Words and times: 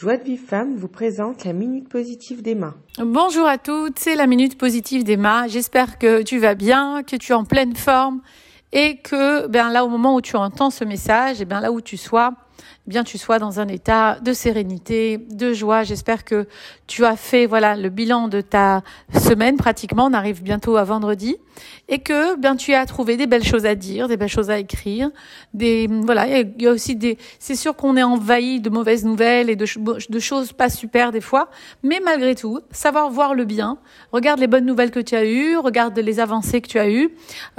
Joie 0.00 0.16
de 0.16 0.24
Vive 0.24 0.40
Femme 0.42 0.76
vous 0.76 0.88
présente 0.88 1.44
la 1.44 1.52
Minute 1.52 1.90
Positive 1.90 2.40
d'Emma. 2.40 2.74
Bonjour 2.96 3.46
à 3.46 3.58
toutes, 3.58 3.98
c'est 3.98 4.14
la 4.14 4.26
Minute 4.26 4.56
Positive 4.56 5.04
d'Emma. 5.04 5.46
J'espère 5.46 5.98
que 5.98 6.22
tu 6.22 6.38
vas 6.38 6.54
bien, 6.54 7.02
que 7.02 7.16
tu 7.16 7.32
es 7.32 7.34
en 7.34 7.44
pleine 7.44 7.76
forme 7.76 8.22
et 8.72 8.96
que 8.96 9.46
ben 9.46 9.68
là 9.68 9.84
au 9.84 9.90
moment 9.90 10.14
où 10.14 10.22
tu 10.22 10.36
entends 10.36 10.70
ce 10.70 10.84
message, 10.84 11.42
et 11.42 11.44
bien 11.44 11.60
là 11.60 11.70
où 11.70 11.82
tu 11.82 11.98
sois, 11.98 12.32
bien 12.90 13.04
tu 13.04 13.18
sois 13.18 13.38
dans 13.38 13.60
un 13.60 13.68
état 13.68 14.18
de 14.20 14.32
sérénité, 14.32 15.16
de 15.16 15.52
joie. 15.52 15.84
J'espère 15.84 16.24
que 16.24 16.48
tu 16.88 17.04
as 17.04 17.14
fait 17.14 17.46
voilà 17.46 17.76
le 17.76 17.88
bilan 17.88 18.26
de 18.26 18.40
ta 18.40 18.82
semaine 19.16 19.56
pratiquement. 19.56 20.06
On 20.06 20.12
arrive 20.12 20.42
bientôt 20.42 20.76
à 20.76 20.82
vendredi 20.82 21.36
et 21.88 22.00
que 22.00 22.36
bien 22.36 22.56
tu 22.56 22.74
as 22.74 22.84
trouvé 22.86 23.16
des 23.16 23.28
belles 23.28 23.44
choses 23.44 23.64
à 23.64 23.76
dire, 23.76 24.08
des 24.08 24.16
belles 24.16 24.28
choses 24.28 24.50
à 24.50 24.58
écrire. 24.58 25.10
Des 25.54 25.88
voilà, 25.88 26.40
il 26.40 26.60
y 26.60 26.66
a 26.66 26.72
aussi 26.72 26.96
des. 26.96 27.16
C'est 27.38 27.54
sûr 27.54 27.76
qu'on 27.76 27.96
est 27.96 28.02
envahi 28.02 28.60
de 28.60 28.70
mauvaises 28.70 29.04
nouvelles 29.04 29.50
et 29.50 29.56
de, 29.56 29.66
de 30.10 30.18
choses 30.18 30.52
pas 30.52 30.68
super 30.68 31.12
des 31.12 31.20
fois, 31.20 31.48
mais 31.84 32.00
malgré 32.04 32.34
tout, 32.34 32.58
savoir 32.72 33.08
voir 33.08 33.34
le 33.34 33.44
bien. 33.44 33.78
Regarde 34.10 34.40
les 34.40 34.48
bonnes 34.48 34.66
nouvelles 34.66 34.90
que 34.90 34.98
tu 34.98 35.14
as 35.14 35.24
eues, 35.24 35.56
regarde 35.56 35.96
les 35.96 36.18
avancées 36.18 36.60
que 36.60 36.68
tu 36.68 36.80
as 36.80 36.90
eues, 36.90 37.10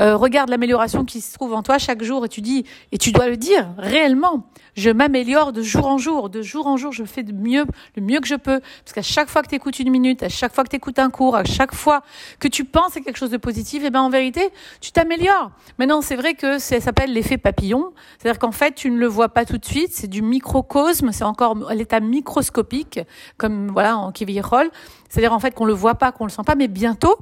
euh, 0.01 0.17
regarde 0.17 0.49
l'amélioration 0.49 1.05
qui 1.05 1.21
se 1.21 1.33
trouve 1.33 1.53
en 1.53 1.63
toi 1.63 1.77
chaque 1.77 2.03
jour 2.03 2.25
et 2.25 2.29
tu 2.29 2.41
dis 2.41 2.65
et 2.91 2.97
tu 2.97 3.13
dois 3.13 3.29
le 3.29 3.37
dire 3.37 3.69
réellement. 3.77 4.45
Je 4.75 4.89
m'améliore 4.89 5.20
de 5.23 5.61
jour 5.61 5.87
en 5.87 5.97
jour, 5.97 6.29
de 6.29 6.41
jour 6.41 6.67
en 6.67 6.77
jour, 6.77 6.91
je 6.91 7.03
fais 7.03 7.23
de 7.23 7.31
mieux, 7.31 7.65
le 7.95 8.01
mieux 8.01 8.19
que 8.19 8.27
je 8.27 8.35
peux. 8.35 8.59
Parce 8.59 8.93
qu'à 8.93 9.01
chaque 9.01 9.29
fois 9.29 9.41
que 9.41 9.47
tu 9.47 9.55
écoutes 9.55 9.79
une 9.79 9.89
minute, 9.89 10.23
à 10.23 10.29
chaque 10.29 10.53
fois 10.53 10.63
que 10.63 10.69
tu 10.69 10.75
écoutes 10.75 10.99
un 10.99 11.09
cours, 11.09 11.35
à 11.35 11.43
chaque 11.43 11.73
fois 11.73 12.01
que 12.39 12.47
tu 12.47 12.65
penses 12.65 12.97
à 12.97 13.01
quelque 13.01 13.17
chose 13.17 13.29
de 13.29 13.37
positif, 13.37 13.83
eh 13.85 13.89
ben 13.89 14.01
en 14.01 14.09
vérité, 14.09 14.49
tu 14.79 14.91
t'améliores. 14.91 15.51
Maintenant, 15.79 16.01
c'est 16.01 16.15
vrai 16.15 16.33
que 16.33 16.59
ça 16.59 16.79
s'appelle 16.79 17.13
l'effet 17.13 17.37
papillon. 17.37 17.93
C'est-à-dire 18.17 18.39
qu'en 18.39 18.51
fait, 18.51 18.73
tu 18.75 18.89
ne 18.89 18.97
le 18.97 19.07
vois 19.07 19.29
pas 19.29 19.45
tout 19.45 19.57
de 19.57 19.65
suite. 19.65 19.91
C'est 19.91 20.07
du 20.07 20.21
microcosme, 20.21 21.11
c'est 21.11 21.23
encore 21.23 21.55
à 21.69 21.75
l'état 21.75 21.99
microscopique, 21.99 22.99
comme 23.37 23.69
voilà 23.71 23.97
en 23.97 24.11
Kivirol. 24.11 24.69
C'est-à-dire 25.09 25.33
en 25.33 25.39
fait 25.39 25.51
qu'on 25.51 25.65
le 25.65 25.73
voit 25.73 25.95
pas, 25.95 26.11
qu'on 26.11 26.25
le 26.25 26.31
sent 26.31 26.43
pas, 26.45 26.55
mais 26.55 26.67
bientôt, 26.67 27.17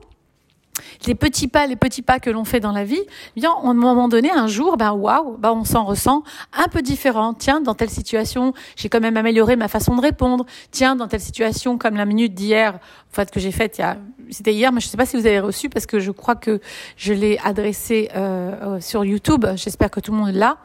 les 1.06 1.16
petits 1.16 1.48
pas, 1.48 1.68
les 1.68 1.76
petits 1.76 2.02
pas 2.02 2.20
que 2.20 2.30
l'on 2.30 2.44
fait 2.44 2.60
dans 2.60 2.72
la 2.72 2.84
vie, 2.84 3.02
eh 3.36 3.40
bien, 3.40 3.52
à 3.52 3.68
un 3.68 3.74
moment 3.74 4.08
donné, 4.08 4.32
un 4.32 4.48
jour, 4.48 4.78
ben 4.78 4.92
waouh, 4.92 5.38
ben 5.38 5.52
on 5.52 5.64
s'en 5.64 5.84
ressent 5.86 6.24
un 6.54 6.68
peu 6.68 6.82
différent. 6.82 7.34
Tiens, 7.34 7.62
dans 7.62 7.76
telle 7.76 7.90
situation, 7.90 8.54
j'ai 8.76 8.90
quand 8.90 9.00
même 9.00 9.18
amélioré 9.18 9.56
ma 9.56 9.68
façon 9.68 9.96
de 9.96 10.02
répondre. 10.02 10.46
Tiens, 10.72 10.96
dans 10.96 11.08
telle 11.08 11.22
situation, 11.22 11.78
comme 11.78 11.96
la 11.96 12.06
minute 12.06 12.34
d'hier, 12.34 12.76
en 12.76 13.16
fait, 13.16 13.32
que 13.32 13.40
j'ai 13.40 13.52
faite, 13.52 13.78
il 13.78 13.82
y 13.82 13.84
a, 13.84 13.98
c'était 14.30 14.54
hier, 14.54 14.72
mais 14.72 14.80
je 14.80 14.88
ne 14.88 14.90
sais 14.90 14.98
pas 14.98 15.06
si 15.06 15.18
vous 15.18 15.26
avez 15.26 15.40
reçu 15.40 15.70
parce 15.70 15.86
que 15.86 16.00
je 16.00 16.12
crois 16.12 16.36
que 16.36 16.60
je 16.98 17.14
l'ai 17.14 17.38
adressé 17.44 18.10
euh, 18.16 18.76
euh, 18.76 18.80
sur 18.80 19.04
YouTube. 19.06 19.46
J'espère 19.56 19.90
que 19.92 20.00
tout 20.00 20.12
le 20.12 20.18
monde 20.18 20.34
là. 20.34 20.58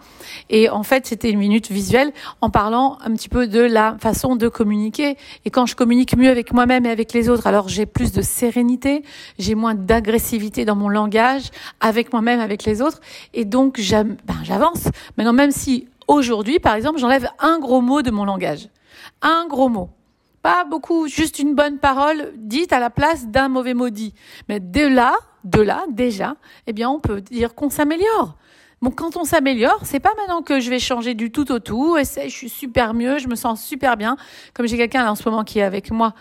Et 0.51 0.69
en 0.69 0.83
fait, 0.83 1.07
c'était 1.07 1.31
une 1.31 1.39
minute 1.39 1.71
visuelle 1.71 2.13
en 2.41 2.51
parlant 2.51 2.99
un 3.05 3.13
petit 3.15 3.29
peu 3.29 3.47
de 3.47 3.61
la 3.61 3.97
façon 4.01 4.37
de 4.37 4.49
communiquer. 4.49 5.17
Et 5.45 5.51
quand 5.51 5.67
je 5.67 5.77
communique 5.77 6.17
mieux 6.17 6.31
avec 6.31 6.53
moi-même 6.53 6.87
et 6.87 6.91
avec 6.91 7.13
les 7.13 7.29
autres, 7.29 7.47
alors 7.47 7.69
j'ai 7.69 7.87
plus 7.87 8.13
de 8.13 8.23
sérénité, 8.23 9.03
j'ai 9.39 9.55
moins 9.55 9.75
d'agressivité 9.75 10.65
dans 10.65 10.77
mon 10.77 10.89
langage 10.89 11.51
avec 11.81 12.13
moi-même, 12.13 12.41
avec 12.41 12.65
les 12.65 12.83
autres. 12.83 13.01
Et 13.33 13.45
donc, 13.45 13.81
ben, 13.93 14.17
j'avance. 14.43 14.89
Maintenant, 15.17 15.33
même 15.33 15.51
si 15.51 15.89
aujourd'hui, 16.09 16.59
par 16.59 16.75
exemple, 16.75 16.99
j'enlève 16.99 17.29
un 17.39 17.59
gros 17.59 17.81
mot 17.81 18.03
de 18.03 18.11
mon 18.11 18.25
langage. 18.25 18.69
Un 19.23 19.47
gros 19.49 19.69
mot. 19.69 19.91
Pas 20.45 20.67
beaucoup, 20.67 21.09
juste 21.09 21.39
une 21.39 21.55
bonne 21.55 21.79
parole 21.79 22.35
dite 22.37 22.75
à 22.75 22.79
la 22.79 22.91
place 22.91 23.29
d'un 23.29 23.49
mauvais 23.49 23.73
maudit. 23.73 24.13
Mais 24.47 24.61
de 24.61 24.87
là, 24.87 25.15
de 25.43 25.63
là, 25.63 25.87
déjà, 25.89 26.37
eh 26.67 26.75
bien, 26.75 26.91
on 26.91 27.01
peut 27.01 27.23
dire 27.23 27.55
qu'on 27.55 27.71
s'améliore. 27.71 28.37
Bon, 28.85 28.91
quand 28.91 29.17
on 29.17 29.25
s'améliore, 29.25 29.81
c'est 29.85 29.99
pas 29.99 30.13
maintenant 30.19 30.43
que 30.43 30.61
je 30.61 30.69
vais 30.69 30.79
changer 30.79 31.15
du 31.15 31.31
tout 31.31 31.51
au 31.53 31.59
tout. 31.59 31.97
Et 31.97 32.05
je 32.05 32.29
suis 32.29 32.51
super 32.51 32.93
mieux, 32.93 33.17
je 33.17 33.29
me 33.29 33.35
sens 33.35 33.65
super 33.65 33.97
bien. 33.97 34.19
Comme 34.53 34.69
j'ai 34.69 34.77
quelqu'un 34.77 35.09
en 35.09 35.15
ce 35.15 35.27
moment 35.27 35.43
qui 35.43 35.61
est 35.61 35.63
avec 35.63 35.91
moi 35.91 36.13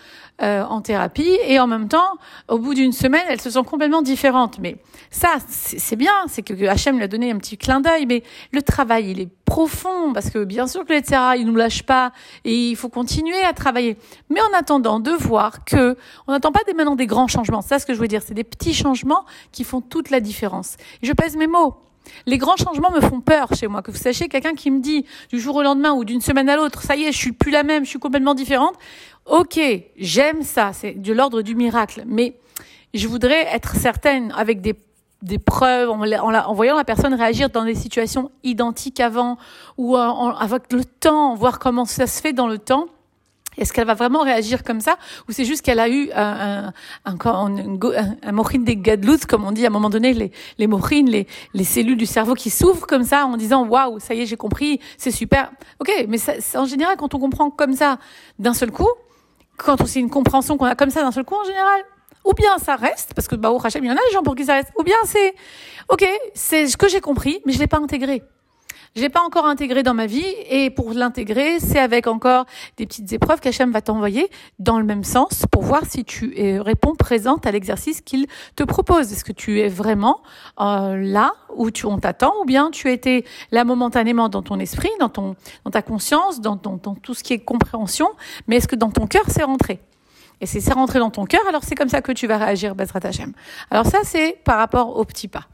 euh, 0.42 0.64
en 0.64 0.80
thérapie, 0.80 1.38
et 1.46 1.60
en 1.60 1.68
même 1.68 1.90
temps, 1.90 2.18
au 2.48 2.60
bout 2.60 2.74
d'une 2.74 2.94
semaine, 2.94 3.24
elles 3.28 3.42
se 3.42 3.50
sont 3.50 3.66
complètement 3.66 4.02
différentes. 4.02 4.60
Mais 4.60 4.78
ça, 5.12 5.28
c'est 5.50 5.98
bien, 5.98 6.14
c'est 6.28 6.42
que 6.42 6.54
Hachem 6.66 6.96
lui 6.96 7.04
a 7.04 7.10
donné 7.10 7.32
un 7.32 7.38
petit 7.38 7.58
clin 7.58 7.82
d'œil. 7.82 8.06
Mais 8.06 8.24
le 8.54 8.62
travail, 8.62 9.12
il 9.12 9.20
est 9.20 9.30
profond 9.44 10.14
parce 10.14 10.30
que 10.30 10.46
bien 10.46 10.66
sûr 10.66 10.86
que 10.86 10.94
les 10.94 11.02
il 11.42 11.46
nous 11.46 11.56
lâche 11.56 11.84
pas 11.84 12.14
et 12.46 12.70
il 12.70 12.78
faut 12.78 12.88
continuer 12.88 13.44
à 13.44 13.52
travailler. 13.52 13.98
Mais 14.30 14.40
en 14.40 14.58
attendant 14.58 15.02
de 15.02 15.12
voir 15.12 15.66
que 15.66 15.98
on 16.28 16.32
n'attend 16.32 16.54
pas 16.54 16.62
des, 16.66 16.74
maintenant 16.74 16.96
des 16.96 17.08
grands 17.08 17.28
changements. 17.28 17.62
C'est 17.62 17.68
ça 17.68 17.80
ce 17.80 17.86
que 17.86 17.94
je 17.94 18.00
veux 18.00 18.08
dire, 18.08 18.22
c'est 18.26 18.34
des 18.34 18.46
petits 18.46 18.74
changements 18.74 19.26
qui 19.52 19.66
font 19.66 19.82
toute 19.82 20.12
la 20.12 20.22
différence. 20.22 20.78
Et 21.02 21.08
je 21.08 21.12
pèse 21.12 21.36
mes 21.36 21.48
mots. 21.48 21.76
Les 22.26 22.38
grands 22.38 22.58
changements 22.58 22.92
me 22.92 23.02
font 23.02 23.22
peur 23.22 23.50
chez 23.56 23.68
moi. 23.68 23.82
Que 23.82 23.92
vous 23.92 23.98
sachiez, 23.98 24.28
quelqu'un 24.28 24.54
qui 24.54 24.72
me 24.72 24.80
dit 24.80 25.06
du 25.30 25.40
jour 25.40 25.56
au 25.56 25.64
lendemain 25.64 25.94
ou 25.94 26.06
d'une 26.06 26.22
semaine 26.22 26.50
à 26.50 26.56
l'autre, 26.56 26.82
ça 26.82 26.96
y 26.96 27.04
est, 27.04 27.12
je 27.12 27.18
suis 27.18 27.32
plus 27.32 27.52
la 27.52 27.64
même, 27.64 27.86
je 27.86 27.90
suis 27.90 28.00
complètement 28.00 28.36
différente. 28.36 28.76
Ok, 29.26 29.60
j'aime 29.98 30.44
ça, 30.44 30.72
c'est 30.74 30.94
de 30.94 31.14
l'ordre 31.14 31.42
du 31.42 31.56
miracle. 31.56 32.04
Mais 32.06 32.36
je 32.94 33.08
voudrais 33.08 33.48
être 33.54 33.76
certaine 33.76 34.34
avec 34.38 34.62
des 34.62 34.76
des 35.24 35.40
preuves, 35.40 35.90
en, 35.90 36.02
en, 36.04 36.54
voyant 36.54 36.76
la 36.76 36.84
personne 36.84 37.14
réagir 37.14 37.50
dans 37.50 37.64
des 37.64 37.76
situations 37.76 38.30
identiques 38.44 39.00
avant, 39.00 39.38
ou 39.78 39.96
avec 39.96 40.72
le 40.74 40.84
temps, 40.84 41.34
voir 41.34 41.60
comment 41.60 41.86
ça 41.86 42.08
se 42.08 42.22
fait 42.22 42.34
dans 42.34 42.48
le 42.48 42.58
temps, 42.58 42.88
est-ce 43.58 43.74
qu'elle 43.74 43.88
va 43.88 43.94
vraiment 43.94 44.24
réagir 44.24 44.64
comme 44.64 44.82
ça 44.82 44.98
ou 45.28 45.32
c'est 45.32 45.46
juste 45.46 45.62
qu'elle 45.62 45.80
a 45.80 45.90
eu 45.90 46.12
un, 46.14 46.72
un, 47.06 47.16
un, 47.16 47.48
un, 48.24 48.60
des 48.60 48.78
gadlouts, 48.78 49.26
comme 49.28 49.46
on 49.46 49.52
dit 49.52 49.66
à 49.66 49.68
un 49.68 49.72
moment 49.72 49.90
donné, 49.90 50.14
les, 50.14 50.32
les 50.58 50.68
les, 50.68 51.28
les 51.54 51.64
cellules 51.64 51.98
du 51.98 52.06
cerveau 52.06 52.34
qui 52.34 52.50
s'ouvrent 52.50 52.88
comme 52.88 53.04
ça 53.04 53.26
en 53.26 53.38
disant 53.38 53.66
waouh, 53.66 54.00
ça 54.00 54.14
y 54.14 54.22
est, 54.22 54.26
j'ai 54.26 54.38
compris, 54.38 54.80
c'est 54.98 55.12
super. 55.12 55.52
Ok, 55.80 55.92
mais 56.08 56.18
ça, 56.18 56.34
en 56.56 56.66
général, 56.66 56.98
quand 56.98 57.14
on 57.14 57.20
comprend 57.20 57.50
comme 57.50 57.74
ça 57.74 58.00
d'un 58.40 58.54
seul 58.54 58.72
coup, 58.72 58.90
quand 59.58 59.86
c'est 59.86 60.00
une 60.00 60.10
compréhension 60.10 60.58
qu'on 60.58 60.66
a 60.66 60.76
comme 60.76 60.90
ça 60.90 61.02
d'un 61.02 61.12
seul 61.12 61.24
coup, 61.24 61.36
en 61.36 61.44
général, 61.44 61.82
ou 62.26 62.34
bien 62.34 62.58
ça 62.58 62.76
reste, 62.76 63.14
parce 63.14 63.28
que 63.28 63.36
bah, 63.36 63.52
au 63.52 63.64
Hachem, 63.64 63.84
il 63.84 63.88
y 63.88 63.92
en 63.92 63.96
a 63.96 64.08
des 64.08 64.14
gens 64.14 64.24
pour 64.24 64.36
qui 64.36 64.46
ça 64.46 64.54
reste, 64.56 64.72
ou 64.80 64.84
bien 64.84 64.98
c'est 65.06 65.36
ok, 65.90 66.06
c'est 66.34 66.68
ce 66.68 66.78
que 66.78 66.88
j'ai 66.88 67.02
compris, 67.02 67.42
mais 67.46 67.54
je 67.54 67.60
l'ai 67.60 67.68
pas 67.68 67.78
intégré. 67.78 68.24
Je 68.96 69.02
l'ai 69.02 69.10
pas 69.10 69.24
encore 69.24 69.48
intégré 69.48 69.82
dans 69.82 69.96
ma 69.96 70.06
vie 70.06 70.36
et 70.52 70.70
pour 70.70 70.94
l'intégrer, 70.94 71.60
c'est 71.60 71.80
avec 71.80 72.06
encore 72.06 72.46
des 72.78 72.86
petites 72.86 73.12
épreuves 73.12 73.40
qu'Hachem 73.40 73.72
va 73.72 73.82
t'envoyer 73.82 74.30
dans 74.60 74.78
le 74.78 74.86
même 74.86 75.04
sens 75.04 75.46
pour 75.50 75.64
voir 75.64 75.82
si 75.88 76.06
tu 76.06 76.32
réponds 76.62 76.94
présente 76.94 77.48
à 77.48 77.52
l'exercice 77.52 78.02
qu'il 78.02 78.28
te 78.56 78.62
propose. 78.62 79.12
Est-ce 79.12 79.26
que 79.26 79.32
tu 79.32 79.62
es 79.62 79.68
vraiment 79.68 80.22
euh, 80.62 80.96
là 80.96 81.34
où 81.56 81.72
tu 81.72 81.88
on 81.88 81.98
t'attend 81.98 82.34
ou 82.42 82.46
bien 82.46 82.70
tu 82.70 82.92
étais 82.92 83.24
là 83.52 83.64
momentanément 83.64 84.30
dans 84.30 84.44
ton 84.44 84.60
esprit, 84.60 84.92
dans 85.00 85.10
ton 85.10 85.36
dans 85.66 85.72
ta 85.72 85.82
conscience, 85.82 86.40
dans, 86.40 86.56
dans, 86.56 86.78
dans 86.78 86.94
tout 86.94 87.16
ce 87.16 87.24
qui 87.24 87.34
est 87.34 87.40
compréhension, 87.40 88.10
mais 88.48 88.58
est-ce 88.58 88.68
que 88.68 88.76
dans 88.76 88.92
ton 88.92 89.08
cœur 89.08 89.24
c'est 89.28 89.44
rentré? 89.44 89.80
Et 90.40 90.46
si 90.46 90.62
c'est 90.62 90.74
rentré 90.74 91.00
dans 91.00 91.10
ton 91.10 91.26
cœur, 91.26 91.42
alors 91.48 91.64
c'est 91.64 91.74
comme 91.74 91.90
ça 91.90 92.02
que 92.02 92.12
tu 92.12 92.28
vas 92.28 92.38
réagir, 92.38 92.76
Bezrat 92.76 93.00
Hashem. 93.04 93.32
Alors 93.72 93.86
ça, 93.86 94.00
c'est 94.04 94.38
par 94.44 94.58
rapport 94.58 94.98
au 94.98 95.06
petit 95.06 95.30
pas 95.30 95.48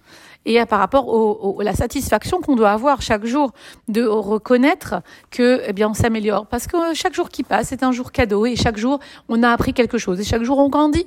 et 0.46 0.64
par 0.66 0.80
rapport 0.80 1.60
à 1.60 1.64
la 1.64 1.74
satisfaction 1.74 2.42
qu'on 2.42 2.56
doit 2.56 2.72
avoir 2.72 3.02
chaque 3.02 3.26
jour 3.26 3.52
de 3.88 4.04
reconnaître 4.06 5.02
que 5.32 5.62
eh 5.66 5.74
bien 5.74 5.90
on 5.90 5.94
s'améliore 5.94 6.48
parce 6.48 6.66
que 6.66 6.94
chaque 6.94 7.14
jour 7.14 7.30
qui 7.30 7.44
passe 7.44 7.68
c'est 7.68 7.84
un 7.84 7.92
jour 7.92 8.12
cadeau 8.12 8.46
et 8.46 8.56
chaque 8.56 8.78
jour 8.78 9.00
on 9.28 9.44
a 9.44 9.50
appris 9.50 9.74
quelque 9.74 9.98
chose 9.98 10.20
et 10.20 10.24
chaque 10.24 10.44
jour 10.44 10.58
on 10.58 10.70
grandit. 10.70 11.06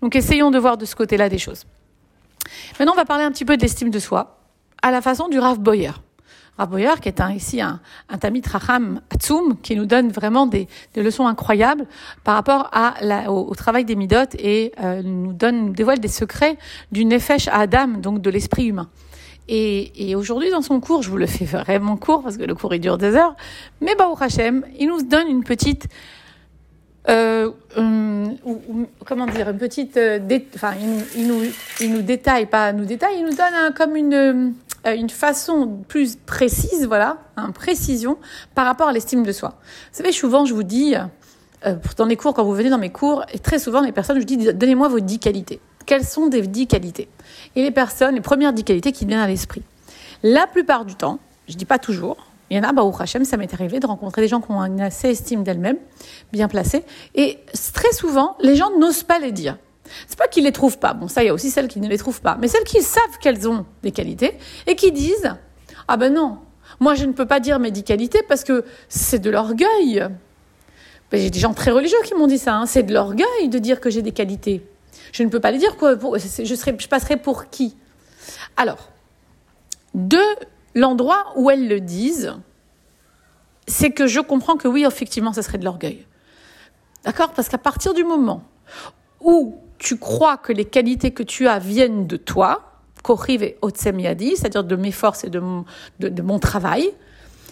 Donc 0.00 0.16
essayons 0.16 0.50
de 0.50 0.58
voir 0.58 0.76
de 0.76 0.84
ce 0.84 0.94
côté-là 0.94 1.28
des 1.28 1.38
choses. 1.38 1.64
Maintenant 2.78 2.92
on 2.92 2.96
va 2.96 3.04
parler 3.04 3.24
un 3.24 3.30
petit 3.30 3.44
peu 3.44 3.56
de 3.56 3.62
l'estime 3.62 3.90
de 3.90 3.98
soi 3.98 4.38
à 4.82 4.90
la 4.90 5.00
façon 5.00 5.28
du 5.28 5.38
Rav 5.38 5.58
Boyer. 5.58 5.92
Qui 7.00 7.08
est 7.08 7.20
un, 7.20 7.32
ici 7.32 7.60
un, 7.60 7.80
un 8.08 8.18
Tamit 8.18 8.42
Atsum, 9.10 9.56
qui 9.62 9.76
nous 9.76 9.86
donne 9.86 10.10
vraiment 10.10 10.46
des, 10.46 10.68
leçons 10.96 11.26
incroyables 11.26 11.86
par 12.24 12.34
rapport 12.34 12.70
au, 13.28 13.54
travail 13.54 13.84
des 13.84 13.96
Midot 13.96 14.16
et 14.38 14.72
euh, 14.80 15.02
nous 15.02 15.32
donne, 15.32 15.72
dévoile 15.72 15.98
des 15.98 16.08
secrets 16.08 16.56
du 16.92 17.04
Nefesh 17.04 17.48
à 17.48 17.60
Adam, 17.60 17.88
donc 17.88 18.20
de 18.20 18.30
l'esprit 18.30 18.66
humain. 18.66 18.88
Et, 19.48 20.14
aujourd'hui, 20.14 20.50
dans 20.50 20.62
son 20.62 20.80
cours, 20.80 21.02
je 21.02 21.10
vous 21.10 21.16
le 21.16 21.26
fais 21.26 21.44
vraiment 21.44 21.96
court 21.96 22.22
parce 22.22 22.36
que 22.36 22.44
le 22.44 22.54
cours 22.54 22.74
il 22.74 22.80
dure 22.80 22.96
des 22.96 23.16
heures, 23.16 23.34
mais 23.80 23.94
Baou 23.94 24.16
Hashem, 24.18 24.64
il 24.78 24.88
nous 24.88 25.02
donne 25.02 25.28
une 25.28 25.44
petite 25.44 25.88
euh, 27.08 27.50
comment 29.04 29.26
dire, 29.26 29.50
une 29.50 29.58
petite, 29.58 29.96
euh, 29.96 30.20
enfin, 30.54 30.74
il, 31.16 31.26
nous, 31.26 31.42
il 31.80 31.92
nous 31.92 32.02
détaille, 32.02 32.46
pas 32.46 32.72
nous 32.72 32.84
détaille, 32.84 33.16
il 33.18 33.24
nous 33.24 33.34
donne 33.34 33.74
comme 33.76 33.96
une, 33.96 34.14
euh, 34.86 34.94
une 34.94 35.10
façon 35.10 35.82
plus 35.88 36.16
précise, 36.16 36.86
voilà, 36.86 37.18
une 37.36 37.44
hein, 37.44 37.50
précision 37.52 38.18
par 38.54 38.66
rapport 38.66 38.88
à 38.88 38.92
l'estime 38.92 39.24
de 39.24 39.32
soi. 39.32 39.54
Vous 39.92 39.98
savez, 39.98 40.12
souvent, 40.12 40.44
je 40.44 40.54
vous 40.54 40.62
dis, 40.62 40.94
dans 41.96 42.06
les 42.06 42.16
cours, 42.16 42.34
quand 42.34 42.44
vous 42.44 42.54
venez 42.54 42.70
dans 42.70 42.78
mes 42.78 42.90
cours, 42.90 43.24
et 43.32 43.38
très 43.38 43.58
souvent, 43.58 43.80
les 43.80 43.92
personnes, 43.92 44.20
je 44.20 44.24
dis, 44.24 44.36
donnez-moi 44.36 44.88
vos 44.88 45.00
dix 45.00 45.18
qualités. 45.18 45.60
Quelles 45.86 46.04
sont 46.04 46.28
des 46.28 46.42
dix 46.42 46.66
qualités? 46.66 47.08
Et 47.56 47.62
les 47.62 47.70
personnes, 47.72 48.14
les 48.14 48.20
premières 48.20 48.52
dix 48.52 48.64
qualités 48.64 48.92
qui 48.92 49.04
viennent 49.06 49.20
à 49.20 49.26
l'esprit. 49.26 49.62
La 50.22 50.46
plupart 50.46 50.84
du 50.84 50.94
temps, 50.94 51.18
je 51.48 51.56
dis 51.56 51.64
pas 51.64 51.78
toujours, 51.78 52.16
il 52.52 52.56
y 52.56 52.58
en 52.58 52.68
a, 52.68 52.72
bah, 52.72 52.82
au 52.82 52.94
Hachem, 52.94 53.24
ça 53.24 53.38
m'est 53.38 53.52
arrivé 53.54 53.80
de 53.80 53.86
rencontrer 53.86 54.20
des 54.20 54.28
gens 54.28 54.42
qui 54.42 54.50
ont 54.50 54.60
une 54.60 54.82
assez 54.82 55.08
estime 55.08 55.42
d'elles-mêmes, 55.42 55.78
bien 56.32 56.48
placées, 56.48 56.84
et 57.14 57.38
très 57.72 57.92
souvent, 57.92 58.36
les 58.40 58.56
gens 58.56 58.70
n'osent 58.78 59.04
pas 59.04 59.18
les 59.18 59.32
dire. 59.32 59.56
C'est 60.06 60.18
pas 60.18 60.28
qu'ils 60.28 60.44
les 60.44 60.52
trouvent 60.52 60.78
pas. 60.78 60.92
Bon, 60.92 61.08
ça, 61.08 61.22
il 61.22 61.26
y 61.26 61.28
a 61.30 61.34
aussi 61.34 61.50
celles 61.50 61.68
qui 61.68 61.80
ne 61.80 61.88
les 61.88 61.96
trouvent 61.96 62.20
pas. 62.20 62.36
Mais 62.38 62.48
celles 62.48 62.64
qui 62.64 62.82
savent 62.82 63.18
qu'elles 63.22 63.48
ont 63.48 63.64
des 63.82 63.90
qualités 63.90 64.36
et 64.66 64.76
qui 64.76 64.92
disent, 64.92 65.34
ah 65.88 65.96
ben 65.96 66.12
non, 66.12 66.38
moi 66.78 66.94
je 66.94 67.06
ne 67.06 67.12
peux 67.12 67.26
pas 67.26 67.40
dire 67.40 67.58
mes 67.58 67.70
dix 67.70 67.84
qualités 67.84 68.22
parce 68.28 68.44
que 68.44 68.66
c'est 68.88 69.18
de 69.18 69.30
l'orgueil. 69.30 70.06
Ben, 71.10 71.20
j'ai 71.20 71.30
des 71.30 71.40
gens 71.40 71.54
très 71.54 71.70
religieux 71.70 71.98
qui 72.04 72.14
m'ont 72.14 72.26
dit 72.26 72.38
ça. 72.38 72.54
Hein. 72.54 72.66
C'est 72.66 72.82
de 72.82 72.92
l'orgueil 72.92 73.48
de 73.48 73.58
dire 73.58 73.80
que 73.80 73.88
j'ai 73.88 74.02
des 74.02 74.12
qualités. 74.12 74.66
Je 75.12 75.22
ne 75.22 75.30
peux 75.30 75.40
pas 75.40 75.50
les 75.50 75.58
dire. 75.58 75.76
Quoi. 75.78 75.94
Je, 75.96 76.44
je 76.44 76.88
passerai 76.88 77.16
pour 77.16 77.48
qui? 77.48 77.76
Alors, 78.56 78.90
de 79.94 80.20
l'endroit 80.74 81.32
où 81.36 81.50
elles 81.50 81.68
le 81.68 81.80
disent, 81.80 82.34
c'est 83.66 83.90
que 83.90 84.06
je 84.06 84.20
comprends 84.20 84.56
que 84.56 84.68
oui, 84.68 84.84
effectivement, 84.84 85.32
ça 85.32 85.42
serait 85.42 85.58
de 85.58 85.64
l'orgueil. 85.64 86.06
D'accord? 87.04 87.32
Parce 87.32 87.48
qu'à 87.48 87.58
partir 87.58 87.94
du 87.94 88.04
moment 88.04 88.44
où 89.20 89.56
tu 89.78 89.98
crois 89.98 90.36
que 90.36 90.52
les 90.52 90.64
qualités 90.64 91.10
que 91.10 91.22
tu 91.22 91.48
as 91.48 91.58
viennent 91.58 92.06
de 92.06 92.16
toi, 92.16 92.72
Koriv 93.02 93.42
et 93.42 93.58
Otsemiadi, 93.62 94.36
c'est-à-dire 94.36 94.64
de 94.64 94.76
mes 94.76 94.92
forces 94.92 95.24
et 95.24 95.30
de 95.30 95.40
mon, 95.40 95.64
de, 95.98 96.22
mon 96.22 96.38
travail, 96.38 96.92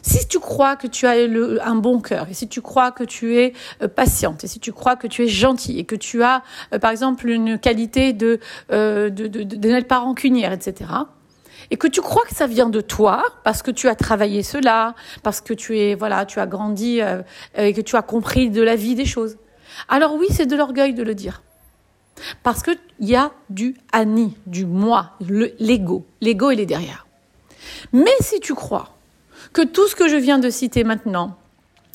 si 0.02 0.26
tu 0.28 0.38
crois 0.38 0.76
que 0.76 0.86
tu 0.86 1.06
as 1.06 1.14
un 1.64 1.74
bon 1.74 2.00
cœur, 2.00 2.28
et 2.30 2.34
si 2.34 2.48
tu 2.48 2.62
crois 2.62 2.92
que 2.92 3.04
tu 3.04 3.36
es 3.36 3.52
euh, 3.82 3.88
patiente, 3.88 4.44
et 4.44 4.46
si 4.46 4.60
tu 4.60 4.72
crois 4.72 4.96
que 4.96 5.06
tu 5.06 5.24
es 5.24 5.28
gentil, 5.28 5.78
et 5.78 5.84
que 5.84 5.96
tu 5.96 6.22
as, 6.22 6.42
euh, 6.72 6.78
par 6.78 6.90
exemple, 6.90 7.28
une 7.28 7.58
qualité 7.58 8.12
de, 8.12 8.38
euh, 8.72 9.10
de, 9.10 9.26
de, 9.26 9.42
de 9.42 9.68
n'être 9.68 9.88
pas 9.88 9.98
rancunière, 9.98 10.52
etc., 10.52 10.90
et 11.70 11.76
que 11.76 11.86
tu 11.86 12.00
crois 12.00 12.22
que 12.28 12.34
ça 12.34 12.46
vient 12.46 12.68
de 12.68 12.80
toi 12.80 13.24
parce 13.44 13.62
que 13.62 13.70
tu 13.70 13.88
as 13.88 13.94
travaillé 13.94 14.42
cela, 14.42 14.94
parce 15.22 15.40
que 15.40 15.54
tu 15.54 15.78
es 15.78 15.94
voilà, 15.94 16.26
tu 16.26 16.40
as 16.40 16.46
grandi 16.46 17.00
euh, 17.00 17.22
et 17.56 17.72
que 17.72 17.80
tu 17.80 17.96
as 17.96 18.02
compris 18.02 18.50
de 18.50 18.62
la 18.62 18.76
vie 18.76 18.94
des 18.94 19.04
choses. 19.04 19.36
Alors 19.88 20.14
oui, 20.14 20.26
c'est 20.30 20.46
de 20.46 20.56
l'orgueil 20.56 20.94
de 20.94 21.02
le 21.02 21.14
dire. 21.14 21.42
Parce 22.42 22.62
qu'il 22.62 22.78
y 23.00 23.14
a 23.14 23.30
du 23.48 23.76
ani, 23.92 24.36
du 24.46 24.66
moi, 24.66 25.12
l'ego. 25.58 26.04
L'ego, 26.20 26.50
il 26.50 26.60
est 26.60 26.66
derrière. 26.66 27.06
Mais 27.92 28.14
si 28.20 28.40
tu 28.40 28.54
crois 28.54 28.90
que 29.52 29.62
tout 29.62 29.86
ce 29.86 29.96
que 29.96 30.08
je 30.08 30.16
viens 30.16 30.38
de 30.38 30.50
citer 30.50 30.84
maintenant, 30.84 31.36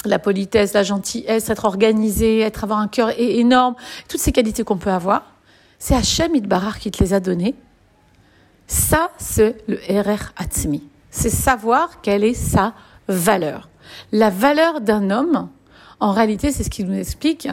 la 0.04 0.20
politesse, 0.20 0.74
la 0.74 0.84
gentillesse, 0.84 1.50
être 1.50 1.66
organisé, 1.66 2.42
être 2.42 2.64
avoir 2.64 2.80
un 2.80 2.88
cœur 2.88 3.12
énorme, 3.18 3.76
toutes 4.08 4.20
ces 4.20 4.32
qualités 4.32 4.64
qu'on 4.64 4.78
peut 4.78 4.92
avoir, 4.92 5.34
c'est 5.80 5.96
Hachem 5.96 6.36
Idbarar 6.36 6.80
qui 6.80 6.92
te 6.92 7.04
les 7.04 7.14
a 7.14 7.20
données 7.20 7.56
ça, 8.68 9.12
c'est 9.18 9.58
le 9.68 9.78
RR 9.90 10.34
Atzmi. 10.38 10.84
C'est 11.10 11.30
savoir 11.30 12.02
quelle 12.02 12.24
est 12.24 12.34
sa 12.34 12.74
valeur. 13.08 13.70
La 14.12 14.30
valeur 14.30 14.82
d'un 14.82 15.12
homme, 15.12 15.50
en 16.00 16.12
réalité, 16.12 16.52
c'est 16.52 16.64
ce 16.64 16.70
qu'il 16.70 16.88
nous 16.88 16.98
explique, 16.98 17.48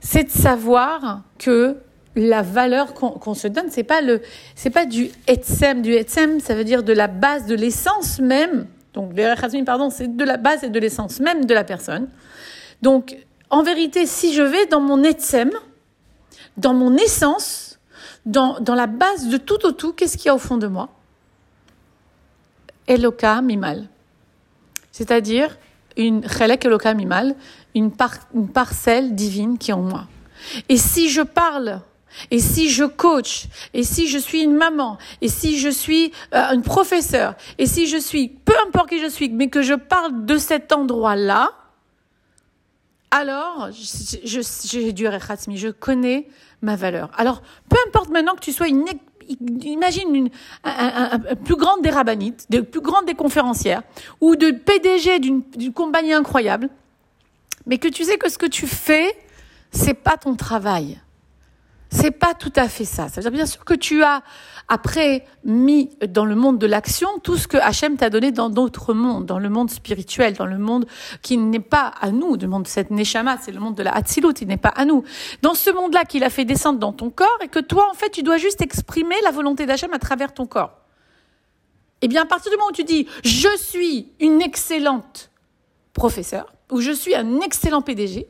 c'est 0.00 0.24
de 0.24 0.30
savoir 0.30 1.22
que 1.38 1.76
la 2.14 2.42
valeur 2.42 2.92
qu'on 2.92 3.34
se 3.34 3.48
donne, 3.48 3.70
c'est 3.70 3.84
pas 3.84 4.02
le, 4.02 4.20
c'est 4.54 4.70
pas 4.70 4.84
du 4.84 5.10
etsem. 5.26 5.80
Du 5.80 5.94
etsem, 5.94 6.40
ça 6.40 6.54
veut 6.54 6.64
dire 6.64 6.82
de 6.82 6.92
la 6.92 7.08
base, 7.08 7.46
de 7.46 7.54
l'essence 7.54 8.18
même. 8.18 8.66
Donc, 8.92 9.12
le 9.16 9.64
pardon, 9.64 9.88
c'est 9.88 10.14
de 10.14 10.24
la 10.24 10.36
base 10.36 10.64
et 10.64 10.68
de 10.68 10.78
l'essence 10.78 11.20
même 11.20 11.46
de 11.46 11.54
la 11.54 11.64
personne. 11.64 12.08
Donc, 12.82 13.16
en 13.48 13.62
vérité, 13.62 14.06
si 14.06 14.34
je 14.34 14.42
vais 14.42 14.66
dans 14.66 14.80
mon 14.80 15.02
etsem, 15.02 15.50
dans 16.58 16.74
mon 16.74 16.96
essence, 16.96 17.71
dans, 18.26 18.60
dans 18.60 18.74
la 18.74 18.86
base 18.86 19.28
de 19.28 19.36
tout 19.36 19.64
au 19.66 19.72
tout, 19.72 19.92
qu'est-ce 19.92 20.16
qu'il 20.16 20.26
y 20.26 20.28
a 20.30 20.34
au 20.34 20.38
fond 20.38 20.56
de 20.56 20.66
moi? 20.66 20.88
Eloka 22.86 23.40
mimal. 23.42 23.88
C'est-à-dire 24.90 25.56
une 25.96 26.28
chelek 26.28 26.64
Eloka 26.64 26.94
mimal, 26.94 27.34
une, 27.74 27.90
une 28.34 28.48
parcelle 28.48 29.14
divine 29.14 29.58
qui 29.58 29.70
est 29.70 29.74
en 29.74 29.82
moi. 29.82 30.06
Et 30.68 30.76
si 30.76 31.08
je 31.08 31.22
parle 31.22 31.80
et 32.30 32.40
si 32.40 32.68
je 32.68 32.84
coach, 32.84 33.46
et 33.72 33.82
si 33.82 34.06
je 34.06 34.18
suis 34.18 34.42
une 34.42 34.54
maman, 34.54 34.98
et 35.20 35.28
si 35.28 35.58
je 35.58 35.68
suis 35.68 36.12
euh, 36.34 36.52
une 36.52 36.62
professeure, 36.62 37.34
et 37.58 37.66
si 37.66 37.86
je 37.86 37.96
suis, 37.96 38.28
peu 38.28 38.54
importe 38.66 38.90
qui 38.90 39.00
je 39.00 39.08
suis, 39.08 39.30
mais 39.30 39.48
que 39.48 39.62
je 39.62 39.74
parle 39.74 40.26
de 40.26 40.36
cet 40.36 40.72
endroit-là, 40.72 41.50
alors 43.12 43.68
j'ai 43.72 45.08
rechatzmi, 45.08 45.58
je 45.58 45.68
connais 45.68 46.26
ma 46.62 46.76
valeur. 46.76 47.10
Alors, 47.16 47.42
peu 47.68 47.76
importe 47.86 48.08
maintenant 48.08 48.34
que 48.34 48.40
tu 48.40 48.52
sois 48.52 48.68
une 48.68 48.84
imagine 49.62 50.14
une 50.14 50.30
un, 50.64 51.18
plus 51.44 51.56
grande 51.56 51.82
des 51.82 51.90
rabbinites, 51.90 52.50
de 52.50 52.60
plus 52.60 52.80
grande 52.80 53.06
des 53.06 53.14
conférencières, 53.14 53.82
ou 54.20 54.34
de 54.34 54.50
PDG 54.50 55.18
d'une 55.20 55.72
compagnie 55.72 56.12
incroyable, 56.12 56.68
mais 57.66 57.78
que 57.78 57.88
tu 57.88 58.04
sais 58.04 58.18
que 58.18 58.30
ce 58.30 58.38
que 58.38 58.46
tu 58.46 58.66
fais, 58.66 59.14
c'est 59.70 59.94
pas 59.94 60.16
ton 60.16 60.34
travail. 60.34 60.98
C'est 61.94 62.10
pas 62.10 62.32
tout 62.32 62.52
à 62.56 62.68
fait 62.68 62.86
ça. 62.86 63.08
Ça 63.08 63.16
veut 63.16 63.22
dire 63.22 63.30
bien 63.32 63.46
sûr 63.46 63.66
que 63.66 63.74
tu 63.74 64.02
as 64.02 64.22
après 64.66 65.26
mis 65.44 65.90
dans 66.08 66.24
le 66.24 66.34
monde 66.34 66.58
de 66.58 66.66
l'action 66.66 67.18
tout 67.22 67.36
ce 67.36 67.46
que 67.46 67.58
Hachem 67.58 67.98
t'a 67.98 68.08
donné 68.08 68.32
dans 68.32 68.48
d'autres 68.48 68.94
mondes, 68.94 69.26
dans 69.26 69.38
le 69.38 69.50
monde 69.50 69.70
spirituel, 69.70 70.32
dans 70.32 70.46
le 70.46 70.56
monde 70.56 70.86
qui 71.20 71.36
n'est 71.36 71.60
pas 71.60 71.92
à 72.00 72.10
nous, 72.10 72.36
le 72.36 72.48
monde 72.48 72.62
de 72.62 72.68
cette 72.68 72.90
Neshama, 72.90 73.36
c'est 73.42 73.52
le 73.52 73.60
monde 73.60 73.74
de 73.74 73.82
la 73.82 73.94
Hatzilut, 73.94 74.32
il 74.40 74.48
n'est 74.48 74.56
pas 74.56 74.70
à 74.70 74.86
nous. 74.86 75.04
Dans 75.42 75.52
ce 75.52 75.70
monde-là 75.70 76.04
qu'il 76.04 76.24
a 76.24 76.30
fait 76.30 76.46
descendre 76.46 76.78
dans 76.78 76.94
ton 76.94 77.10
corps 77.10 77.38
et 77.42 77.48
que 77.48 77.58
toi, 77.58 77.86
en 77.90 77.94
fait, 77.94 78.08
tu 78.08 78.22
dois 78.22 78.38
juste 78.38 78.62
exprimer 78.62 79.16
la 79.24 79.30
volonté 79.30 79.66
d'Hachem 79.66 79.92
à 79.92 79.98
travers 79.98 80.32
ton 80.32 80.46
corps. 80.46 80.78
Eh 82.00 82.08
bien, 82.08 82.22
à 82.22 82.26
partir 82.26 82.50
du 82.50 82.56
moment 82.56 82.70
où 82.70 82.74
tu 82.74 82.84
dis, 82.84 83.06
je 83.22 83.54
suis 83.58 84.12
une 84.18 84.40
excellente 84.40 85.30
professeure, 85.92 86.54
ou 86.70 86.80
je 86.80 86.90
suis 86.90 87.14
un 87.14 87.40
excellent 87.40 87.82
PDG, 87.82 88.26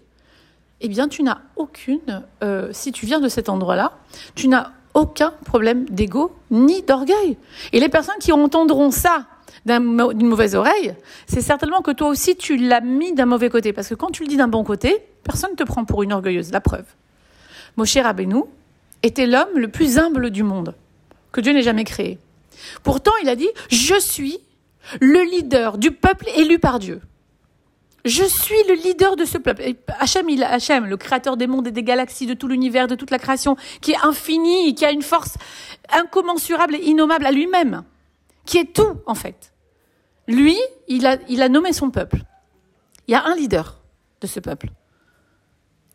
eh 0.82 0.88
bien, 0.88 1.08
tu 1.08 1.22
n'as 1.22 1.38
aucune, 1.56 2.24
euh, 2.42 2.68
si 2.72 2.92
tu 2.92 3.06
viens 3.06 3.20
de 3.20 3.28
cet 3.28 3.48
endroit-là, 3.48 3.92
tu 4.34 4.48
n'as 4.48 4.72
aucun 4.94 5.32
problème 5.44 5.86
d'ego 5.88 6.34
ni 6.50 6.82
d'orgueil. 6.82 7.36
Et 7.72 7.80
les 7.80 7.88
personnes 7.88 8.18
qui 8.20 8.32
entendront 8.32 8.90
ça 8.90 9.26
d'une 9.64 10.26
mauvaise 10.26 10.54
oreille, 10.54 10.94
c'est 11.26 11.40
certainement 11.40 11.82
que 11.82 11.92
toi 11.92 12.08
aussi 12.08 12.36
tu 12.36 12.56
l'as 12.56 12.80
mis 12.80 13.14
d'un 13.14 13.26
mauvais 13.26 13.48
côté. 13.48 13.72
Parce 13.72 13.88
que 13.88 13.94
quand 13.94 14.10
tu 14.10 14.22
le 14.24 14.28
dis 14.28 14.36
d'un 14.36 14.48
bon 14.48 14.64
côté, 14.64 15.02
personne 15.22 15.52
ne 15.52 15.56
te 15.56 15.62
prend 15.62 15.84
pour 15.84 16.02
une 16.02 16.12
orgueilleuse. 16.12 16.50
La 16.50 16.60
preuve. 16.60 16.84
Moshe 17.76 17.96
Rabbeinu 17.96 18.42
était 19.02 19.26
l'homme 19.26 19.56
le 19.56 19.68
plus 19.68 19.98
humble 19.98 20.30
du 20.30 20.42
monde, 20.42 20.74
que 21.30 21.40
Dieu 21.40 21.52
n'ait 21.52 21.62
jamais 21.62 21.84
créé. 21.84 22.18
Pourtant, 22.82 23.12
il 23.22 23.28
a 23.28 23.36
dit, 23.36 23.48
je 23.70 23.98
suis 23.98 24.38
le 25.00 25.22
leader 25.30 25.78
du 25.78 25.92
peuple 25.92 26.26
élu 26.36 26.58
par 26.58 26.78
Dieu. 26.78 27.00
Je 28.04 28.24
suis 28.24 28.62
le 28.68 28.74
leader 28.74 29.14
de 29.14 29.24
ce 29.24 29.38
peuple. 29.38 29.62
Hachem, 30.00 30.28
il, 30.28 30.40
le 30.40 30.96
créateur 30.96 31.36
des 31.36 31.46
mondes 31.46 31.68
et 31.68 31.70
des 31.70 31.84
galaxies, 31.84 32.26
de 32.26 32.34
tout 32.34 32.48
l'univers, 32.48 32.88
de 32.88 32.96
toute 32.96 33.10
la 33.10 33.18
création, 33.18 33.56
qui 33.80 33.92
est 33.92 34.04
infini, 34.04 34.74
qui 34.74 34.84
a 34.84 34.90
une 34.90 35.02
force 35.02 35.34
incommensurable 35.92 36.74
et 36.74 36.84
innommable 36.84 37.26
à 37.26 37.30
lui-même, 37.30 37.84
qui 38.44 38.58
est 38.58 38.72
tout, 38.72 38.96
en 39.06 39.14
fait. 39.14 39.52
Lui, 40.26 40.58
il 40.88 41.06
a, 41.06 41.16
il 41.28 41.42
a 41.42 41.48
nommé 41.48 41.72
son 41.72 41.90
peuple. 41.90 42.22
Il 43.06 43.12
y 43.12 43.14
a 43.14 43.24
un 43.24 43.36
leader 43.36 43.80
de 44.20 44.26
ce 44.26 44.40
peuple. 44.40 44.70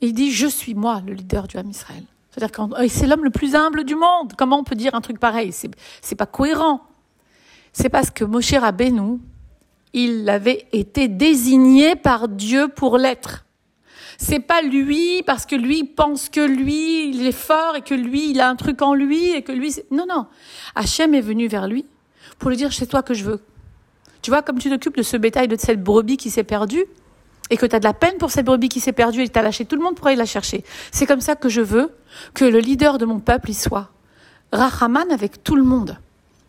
il 0.02 0.14
dit, 0.14 0.32
je 0.32 0.48
suis 0.48 0.76
moi, 0.76 1.02
le 1.06 1.14
leader 1.14 1.48
du 1.48 1.58
Ham 1.58 1.70
Israël. 1.70 2.04
C'est-à-dire 2.32 2.52
que 2.52 2.88
c'est 2.88 3.08
l'homme 3.08 3.24
le 3.24 3.32
plus 3.32 3.56
humble 3.56 3.84
du 3.84 3.96
monde. 3.96 4.34
Comment 4.38 4.60
on 4.60 4.64
peut 4.64 4.76
dire 4.76 4.94
un 4.94 5.02
truc 5.02 5.20
pareil? 5.20 5.52
C'est, 5.52 5.72
c'est 6.02 6.16
pas 6.16 6.28
cohérent. 6.28 6.82
C'est 7.74 7.90
parce 7.90 8.12
que 8.12 8.24
Moshe 8.24 8.54
Rabbeinu, 8.54 9.20
il 9.94 10.30
avait 10.30 10.68
été 10.72 11.08
désigné 11.08 11.96
par 11.96 12.28
Dieu 12.28 12.68
pour 12.68 12.98
l'être. 12.98 13.46
C'est 14.18 14.40
pas 14.40 14.62
lui 14.62 15.22
parce 15.24 15.46
que 15.46 15.56
lui 15.56 15.84
pense 15.84 16.30
que 16.30 16.40
lui 16.40 17.10
il 17.10 17.26
est 17.28 17.32
fort 17.32 17.76
et 17.76 17.82
que 17.82 17.94
lui 17.94 18.32
il 18.32 18.42
a 18.42 18.50
un 18.50 18.56
truc 18.56 18.82
en 18.82 18.94
lui 18.94 19.32
et 19.32 19.44
que 19.44 19.52
lui 19.52 19.76
non 19.92 20.06
non. 20.08 20.26
Hachem 20.76 21.14
est 21.14 21.22
venu 21.22 21.48
vers 21.48 21.68
lui 21.68 21.86
pour 22.40 22.50
lui 22.50 22.58
dire 22.58 22.74
c'est 22.74 22.88
toi 22.88 23.04
que 23.04 23.14
je 23.14 23.24
veux. 23.24 23.40
Tu 24.24 24.32
vois 24.32 24.42
comme 24.42 24.58
tu 24.58 24.70
t'occupes 24.70 24.98
de 24.98 25.04
ce 25.04 25.18
bétail 25.18 25.48
de 25.48 25.56
cette 25.56 25.84
brebis 25.84 26.18
qui 26.18 26.32
s'est 26.32 26.44
perdue 26.44 26.86
et 27.50 27.58
que 27.58 27.66
tu 27.66 27.76
as 27.76 27.80
de 27.80 27.86
la 27.86 27.94
peine 27.94 28.18
pour 28.18 28.32
cette 28.32 28.46
brebis 28.46 28.70
qui 28.70 28.80
s'est 28.80 28.92
perdue 28.92 29.22
et 29.22 29.30
tu 29.30 29.40
lâché 29.40 29.66
tout 29.66 29.76
le 29.76 29.84
monde 29.84 29.96
pour 29.96 30.08
aller 30.08 30.16
la 30.16 30.26
chercher. 30.26 30.64
C'est 30.92 31.06
comme 31.06 31.22
ça 31.22 31.36
que 31.36 31.48
je 31.48 31.62
veux 31.62 31.92
que 32.34 32.44
le 32.44 32.60
leader 32.60 32.98
de 32.98 33.06
mon 33.06 33.20
peuple 33.20 33.52
y 33.52 33.54
soit. 33.54 33.92
Rahaman 34.52 35.12
avec 35.12 35.44
tout 35.44 35.56
le 35.56 35.64
monde. 35.64 35.98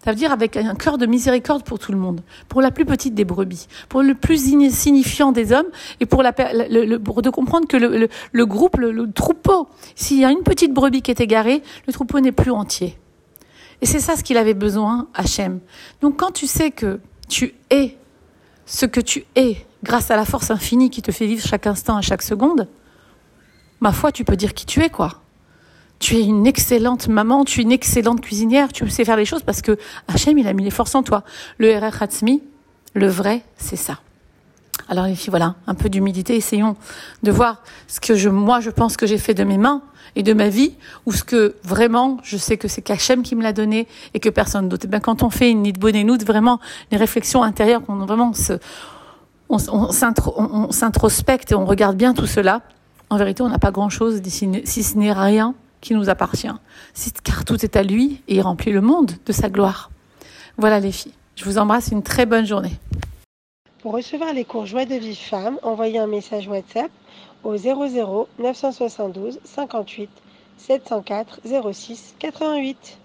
Ça 0.05 0.13
veut 0.13 0.17
dire 0.17 0.31
avec 0.31 0.57
un 0.57 0.75
cœur 0.75 0.97
de 0.97 1.07
miséricorde 1.07 1.65
pour 1.65 1.79
tout 1.79 1.91
le 1.91 1.99
monde, 1.99 2.21
pour 2.49 2.63
la 2.63 2.71
plus 2.71 2.85
petite 2.85 3.15
des 3.15 3.25
brebis, 3.25 3.67
pour 3.89 4.03
le 4.03 4.15
plus 4.15 4.55
insignifiant 4.55 5.33
des 5.33 5.53
hommes, 5.53 5.67
et 6.01 6.07
pour, 6.07 6.23
la, 6.23 6.33
pour 6.33 7.23
de 7.23 7.31
comprendre 7.31 7.67
que 7.67 7.77
le, 7.77 8.09
le 8.33 8.47
groupe, 8.47 8.77
le, 8.77 9.11
troupeau, 9.13 9.69
s'il 9.97 10.19
y 10.19 10.25
a 10.25 10.31
une 10.31 10.45
petite 10.45 10.73
brebis 10.73 11.03
qui 11.03 11.11
est 11.11 11.21
égarée, 11.21 11.63
le 11.87 11.93
troupeau 11.93 12.21
n'est 12.21 12.33
plus 12.33 12.53
entier. 12.53 12.97
Et 13.81 13.87
c'est 13.87 14.01
ça 14.01 14.17
ce 14.17 14.23
qu'il 14.23 14.37
avait 14.37 14.55
besoin, 14.55 15.09
Hachem. 15.15 15.61
Donc 16.01 16.17
quand 16.17 16.31
tu 16.31 16.47
sais 16.47 16.71
que 16.71 17.01
tu 17.29 17.55
es 17.71 17.97
ce 18.67 18.87
que 18.87 19.01
tu 19.01 19.25
es, 19.35 19.67
grâce 19.83 20.11
à 20.11 20.17
la 20.17 20.25
force 20.25 20.51
infinie 20.51 20.91
qui 20.91 21.03
te 21.03 21.11
fait 21.11 21.27
vivre 21.27 21.45
chaque 21.45 21.67
instant, 21.67 21.97
à 21.97 22.03
chaque 22.03 22.23
seconde, 22.23 22.69
ma 23.81 23.93
foi, 23.93 24.13
tu 24.13 24.25
peux 24.25 24.37
dire 24.37 24.55
qui 24.55 24.67
tu 24.67 24.83
es, 24.83 24.91
quoi 24.91 25.23
tu 25.99 26.17
es 26.17 26.25
une 26.25 26.47
excellente 26.47 27.09
maman, 27.09 27.45
tu 27.45 27.61
es 27.61 27.63
une 27.63 27.73
excellente 27.73 28.21
cuisinière, 28.21 28.73
tu 28.73 28.89
sais 28.89 29.05
faire 29.05 29.17
les 29.17 29.25
choses 29.25 29.43
parce 29.43 29.63
que 29.63 29.77
Hachem, 30.07 30.39
il 30.39 30.47
a 30.47 30.53
mis 30.53 30.65
les 30.65 30.71
forces 30.71 30.95
en 30.95 31.03
toi. 31.03 31.25
Le 31.59 31.77
RR 31.77 32.03
Hatzmi, 32.03 32.43
le 32.95 33.09
vrai, 33.09 33.43
c'est 33.57 33.77
ça. 33.77 33.99
Alors 34.89 35.07
les 35.07 35.15
filles, 35.15 35.31
voilà, 35.31 35.57
un 35.67 35.75
peu 35.75 35.89
d'humilité, 35.89 36.37
essayons 36.37 36.77
de 37.23 37.31
voir 37.31 37.63
ce 37.89 38.01
que 38.01 38.15
je, 38.15 38.29
moi, 38.29 38.61
je 38.61 38.71
pense 38.71 38.97
que 38.97 39.07
j'ai 39.07 39.19
fait 39.19 39.35
de 39.35 39.45
mes 39.45 39.59
mains 39.59 39.83
et 40.17 40.23
de 40.23 40.33
ma 40.33 40.49
vie, 40.49 40.75
ou 41.05 41.13
ce 41.13 41.25
que 41.25 41.57
vraiment, 41.63 42.19
je 42.23 42.37
sais 42.37 42.57
que 42.57 42.69
c'est 42.69 42.81
Kachem 42.81 43.23
qui 43.23 43.37
me 43.37 43.43
l'a 43.43 43.53
donné 43.53 43.87
et 44.15 44.21
que 44.21 44.31
personne 44.31 44.69
d'autre. 44.69 44.87
Et 44.87 44.89
eh 44.89 44.91
bien, 44.91 45.01
quand 45.01 45.23
on 45.23 45.31
fait 45.31 45.51
une 45.51 45.63
nid 45.63 45.73
bonenout, 45.73 46.25
vraiment, 46.25 46.61
les 46.91 46.97
réflexions 46.97 47.43
intérieures, 47.43 47.85
qu'on 47.85 47.97
vraiment 47.97 48.33
se, 48.33 48.55
on, 49.49 50.71
s'introspecte 50.71 51.53
et 51.53 51.55
on 51.55 51.67
regarde 51.67 51.97
bien 51.97 52.15
tout 52.15 52.27
cela, 52.27 52.63
en 53.11 53.17
vérité, 53.17 53.43
on 53.43 53.49
n'a 53.49 53.59
pas 53.59 53.71
grand-chose 53.71 54.21
si 54.25 54.83
ce 54.83 54.99
n'est 54.99 55.13
rien 55.13 55.55
qui 55.81 55.95
nous 55.95 56.09
appartient. 56.09 56.49
Car 57.25 57.45
tout 57.45 57.65
est 57.65 57.77
à 57.77 57.83
lui 57.83 58.23
et 58.29 58.37
il 58.37 58.41
remplit 58.41 58.73
le 58.73 58.81
monde 58.81 59.13
de 59.27 59.33
sa 59.33 59.49
gloire. 59.49 59.91
Voilà 60.57 60.81
les 60.81 60.93
filles. 60.93 61.15
Je 61.37 61.45
vous 61.45 61.59
embrasse, 61.59 61.89
une 61.89 62.03
très 62.03 62.27
bonne 62.27 62.47
journée. 62.47 62.73
Pour 63.81 63.93
recevoir 63.93 64.33
les 64.33 64.45
cours 64.45 64.67
Joie 64.67 64.87
de 64.87 64.97
Vie 64.97 65.15
Femme, 65.15 65.59
envoyez 65.63 65.99
un 65.99 66.09
message 66.09 66.49
WhatsApp 66.49 66.91
au 67.45 67.57
00 67.57 68.29
972 68.39 69.39
58 69.45 70.11
704 70.57 71.41
06 71.73 72.15
88. 72.19 72.97